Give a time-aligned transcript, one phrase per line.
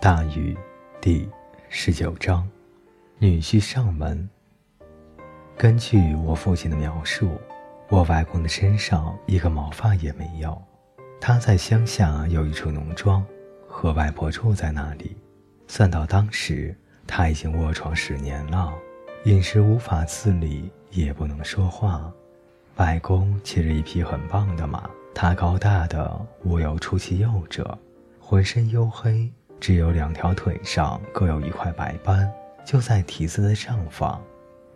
[0.00, 0.56] 大禹，
[1.00, 1.28] 第
[1.68, 2.48] 十九章，
[3.18, 4.28] 女婿上门。
[5.56, 7.36] 根据我父亲的描述，
[7.88, 10.56] 我外公的身上一个毛发也没有。
[11.20, 13.26] 他在乡下有一处农庄，
[13.66, 15.16] 和外婆住在那里。
[15.66, 16.72] 算到当时，
[17.04, 18.72] 他已经卧床十年了，
[19.24, 22.08] 饮食无法自理，也不能说话。
[22.76, 27.76] 外公骑着一匹很棒的马，他高大的无有出其右者，
[28.20, 29.28] 浑身黝黑。
[29.60, 32.30] 只有两条腿上各有一块白斑，
[32.64, 34.22] 就在蹄子的上方。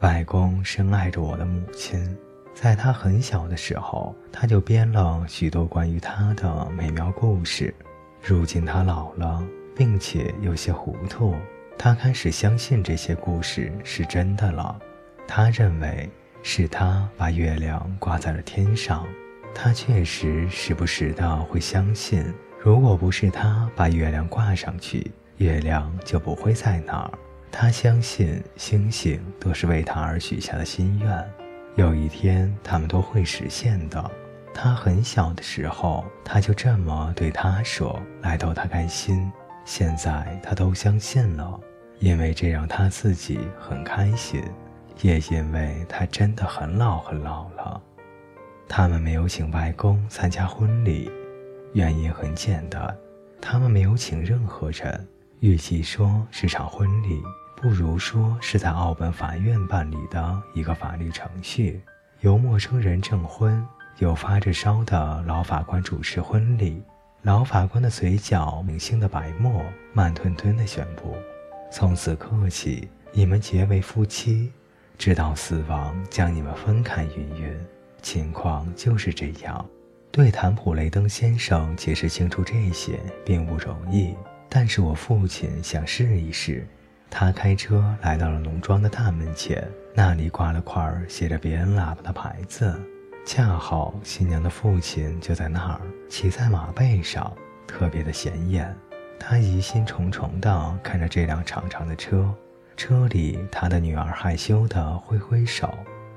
[0.00, 2.16] 外公深爱着我的母亲，
[2.54, 7.72] 在他很小的时候，他就编了许多关于他的美妙故事。
[8.20, 9.42] 如今他老了，
[9.76, 11.36] 并且有些糊涂，
[11.78, 14.78] 他开始相信这些故事是真的了。
[15.28, 16.10] 他认为
[16.42, 19.06] 是他把月亮挂在了天上，
[19.54, 22.24] 他确实时不时的会相信。
[22.64, 27.10] 如果不是他把月亮挂上去，月亮就不会在那儿。
[27.50, 31.30] 他相信星星都是为他而许下的心愿，
[31.74, 34.08] 有一天他们都会实现的。
[34.54, 39.28] 他很小的时候，他就这么对他说，来逗他开心。
[39.64, 41.58] 现在他都相信了，
[41.98, 44.40] 因为这让他自己很开心，
[45.00, 47.82] 也因为他真的很老很老了。
[48.68, 51.10] 他们没有请外公参加婚礼。
[51.72, 52.94] 原因很简单，
[53.40, 55.08] 他们没有请任何人。
[55.40, 57.20] 与其说是场婚礼，
[57.56, 61.82] 不如说是在奥本法院办理的一个法律程序。
[62.20, 63.66] 由陌生人证婚，
[63.98, 66.82] 由发着烧的老法官主持婚礼。
[67.22, 71.16] 老法官的嘴角明星的白沫，慢吞吞地宣布
[71.72, 74.52] ：“从此刻起，你们结为夫妻，
[74.98, 77.66] 直到死亡将你们分开。”云云，
[78.02, 79.64] 情况就是这样。
[80.12, 84.14] 对坦普雷登先生解释清楚这些并不容易，
[84.46, 86.68] 但是我父亲想试一试。
[87.08, 92.78] 他开车来到了农庄的大门前，那里挂了块写着别人喇叭的牌子，
[93.24, 95.80] 恰好新娘的父亲就在那儿，
[96.10, 97.34] 骑在马背上，
[97.66, 98.76] 特别的显眼。
[99.18, 102.34] 他疑心重重地看着这辆长长的车，
[102.76, 105.72] 车里他的女儿害羞地挥挥手。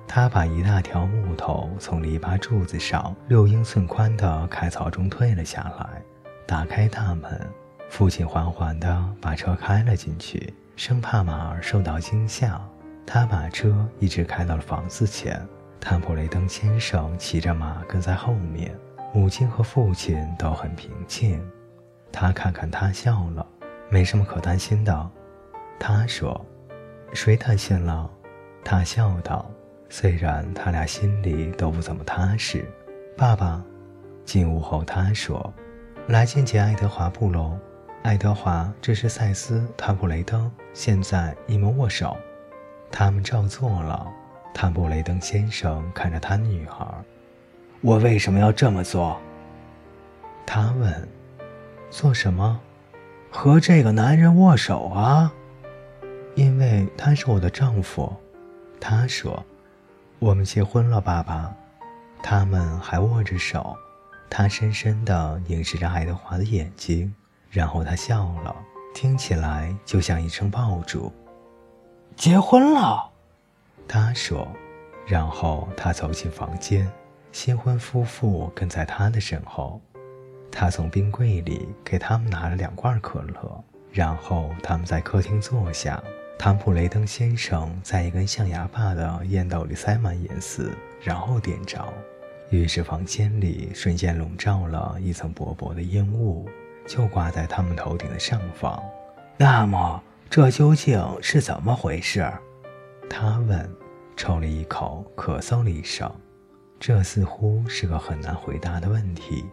[0.08, 6.02] 他把一大条木头从篱笆柱子上六英寸宽的开槽中退了下来，
[6.48, 7.48] 打开大门，
[7.90, 12.62] 父亲缓缓地把车开了进去，生怕马儿受到惊吓。
[13.06, 15.40] 他把车一直开到了房子前，
[15.80, 18.76] 坦普雷登先生骑着马跟在后面，
[19.14, 21.44] 母亲和父亲都很平静。
[22.12, 23.46] 他看看他笑了，
[23.90, 25.12] 没什么可担心的。
[25.80, 26.46] 他说
[27.14, 28.10] ：“谁担心了？”
[28.64, 29.46] 他笑道。
[29.88, 32.66] 虽然他俩心里都不怎么踏实，
[33.16, 33.64] 爸爸
[34.26, 35.54] 进屋后他说
[36.10, 37.58] ：“来见见爱德华·布隆。
[38.02, 40.52] 爱德华，这是塞斯·坦布雷登。
[40.74, 42.18] 现在你们握手。”
[42.92, 44.08] 他们照做了。
[44.54, 47.04] 坦布雷登先生看着他女儿
[47.82, 49.18] ：“我为什么要这么做？”
[50.46, 51.08] 他问
[51.90, 52.60] ：“做什么？
[53.30, 55.32] 和这个男人握手啊？
[56.36, 58.12] 因为他是我的丈夫。”
[58.82, 59.46] 他说。
[60.20, 61.54] 我们结婚了，爸爸。
[62.24, 63.76] 他们还握着手。
[64.30, 67.14] 他深深地凝视着爱德华的眼睛，
[67.50, 68.56] 然后他笑了，
[68.94, 71.14] 听起来就像一声爆竹。
[72.16, 73.12] 结婚了，
[73.88, 74.48] 他说。
[75.06, 76.92] 然后他走进房间，
[77.32, 79.80] 新婚夫妇跟在他的身后。
[80.52, 86.02] 他从冰柜里给他们拿了两罐可乐，然后他们在客厅坐下。
[86.38, 91.92] 汤普雷登先生在一根象牙把的烟斗里塞满烟丝，然后点着，
[92.50, 96.48] 于是房间里瞬间笼罩了一层薄薄的烟雾，
[96.88, 98.82] 就挂在他们头顶的上方。
[99.38, 102.32] 那么，这究竟是怎么回事？
[103.10, 103.68] 他问，
[104.16, 106.12] 抽了一口，咳嗽了一声。
[106.80, 109.46] 这似乎是个很难回答的问题，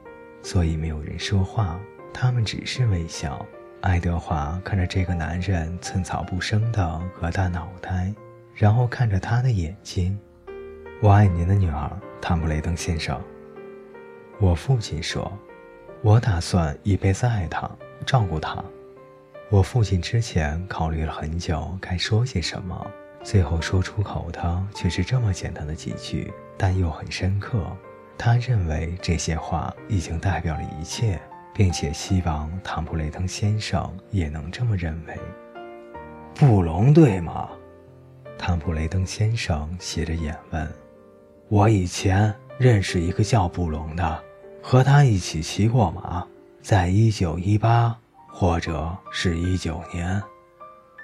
[0.42, 1.80] 所以没有人说话，
[2.12, 3.46] 他们只是微笑。
[3.82, 8.14] 爱德华看着这个男人寸草不生的鹅大脑袋，
[8.54, 10.16] 然后看着他的眼睛。
[11.02, 11.90] “我爱您的女儿，
[12.20, 13.20] 汤姆雷登先生。”
[14.38, 15.36] 我父亲说
[16.00, 17.68] ，“我打算一辈子爱她，
[18.06, 18.64] 照顾她。”
[19.50, 22.88] 我父亲之前考虑了很久该说些什么，
[23.24, 27.66] 最后说出口的却是这么简单的几句，但又很深刻。
[28.16, 31.20] 他认为这些话已经代表了一切。
[31.54, 35.18] 并且希望唐普雷登先生也能这么认为。
[36.34, 37.48] 布隆对吗？
[38.38, 40.72] 唐普雷登先生斜着眼问。
[41.48, 44.24] 我以前认识一个叫布隆的，
[44.62, 46.26] 和他一起骑过马。
[46.62, 47.96] 在一九一八，
[48.28, 50.22] 或者是一九年。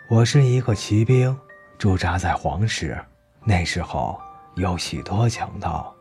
[0.09, 1.37] 我是一个骑兵，
[1.77, 2.97] 驻扎在黄石。
[3.45, 4.19] 那时候
[4.55, 5.95] 有许多强盗，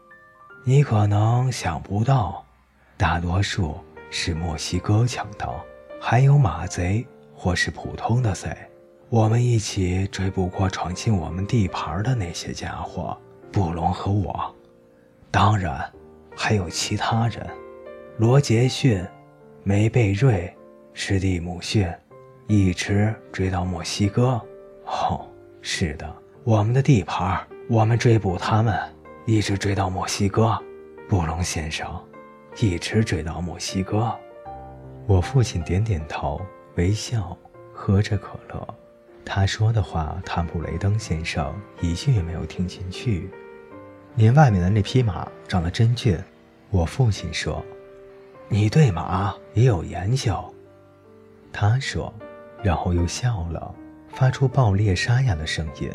[0.64, 2.46] 你可能想不到，
[2.98, 3.78] 大多数
[4.10, 5.64] 是墨西哥强盗，
[6.00, 8.56] 还有马贼或是普通的贼。
[9.10, 13.18] 我们一起追不过闯进我们地盘的那些家伙，
[13.52, 14.54] 布隆和我，
[15.32, 15.90] 当然
[16.36, 17.48] 还有其他人，
[18.18, 19.02] 罗杰逊、
[19.64, 20.54] 梅贝瑞、
[20.94, 21.90] 史蒂姆逊，
[22.48, 24.42] 一直追到墨西哥。
[24.86, 25.26] 哦，
[25.62, 28.78] 是的，我们的地盘，我们追捕他们，
[29.26, 30.58] 一直追到墨西哥。
[31.08, 31.88] 布隆先生，
[32.60, 34.12] 一直追到墨西哥。
[35.06, 36.42] 我父亲点点头，
[36.76, 37.38] 微笑，
[37.74, 38.68] 喝着可乐。
[39.24, 43.30] 他说的话，坦普雷登先生一句也没有听进去。
[44.16, 46.18] 您外面的那匹马长得真俊，
[46.72, 47.64] 我父亲说。
[48.50, 50.42] 你对马也有研究，
[51.52, 52.14] 他说，
[52.64, 53.76] 然后又笑了，
[54.10, 55.92] 发出爆裂沙哑的声音。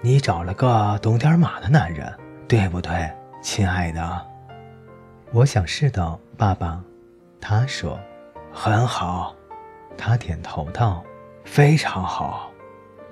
[0.00, 2.10] 你找了个懂点马的男人，
[2.46, 3.10] 对不对，
[3.42, 4.29] 亲爱的？
[5.32, 6.82] 我想是的，爸爸。
[7.40, 7.98] 他说，
[8.52, 9.34] 很好。
[9.96, 11.04] 他点头道。
[11.44, 12.52] 非常好，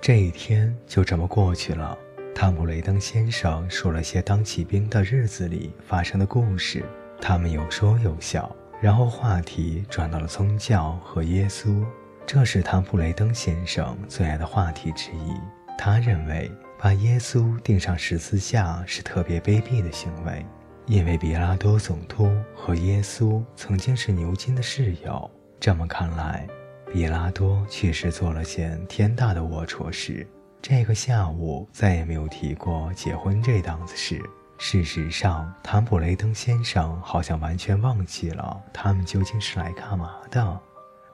[0.01, 1.97] 这一天就这么过去了。
[2.35, 6.85] 汤姆雷登先生说了些当骑兵的日子里发生的故事，
[7.21, 11.85] 他们有说有笑，然后话题转到了宗教和耶稣，
[12.27, 15.35] 这是汤普雷登先生最爱的话题之一。
[15.77, 20.45] 他认为把耶稣钉上十字架是特别卑鄙的行为，
[20.89, 25.31] 因为比拉多总督和耶稣曾经是牛津的室友。
[25.61, 26.49] 这么看来。
[26.91, 30.27] 比拉多确实做了件天大的龌龊事。
[30.63, 34.19] 这个下午再也没有提过结婚这档子事。
[34.57, 40.59] 事实上，汤普雷登先生好像完全忘记了他们究竟是来干嘛的。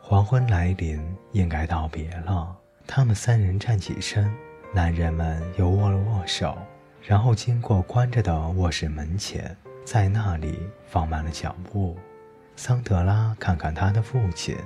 [0.01, 2.57] 黄昏来临，应该道别了。
[2.87, 4.33] 他们三人站起身，
[4.73, 6.57] 男人们又握了握手，
[7.07, 9.55] 然后经过关着的卧室门前，
[9.85, 11.97] 在那里放慢了脚步。
[12.57, 14.57] 桑德拉看看他的父亲。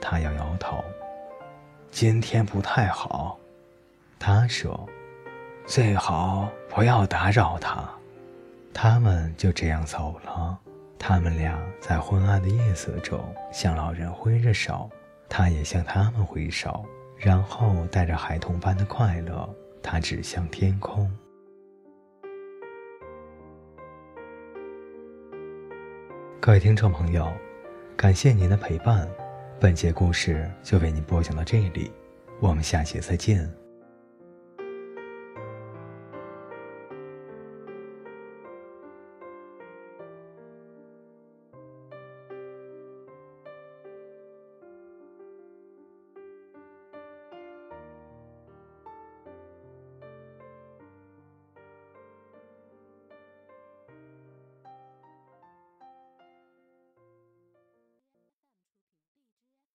[0.00, 0.84] 他摇摇头，
[1.90, 3.36] 今天不太好。
[4.16, 4.88] 他说
[5.66, 7.84] ：“最好不要打扰他。”
[8.72, 10.56] 他们就这样走了。
[11.00, 14.88] 他们俩在昏暗的夜色中向老人挥着手，
[15.28, 16.86] 他也向他们挥手，
[17.16, 19.52] 然后带着孩童般的快乐，
[19.82, 21.10] 他指向天空。
[26.40, 27.32] 各位听众朋友，
[27.96, 29.08] 感谢您的陪伴。
[29.58, 31.90] 本节故事就为您播讲到这里，
[32.38, 33.52] 我们下节再见。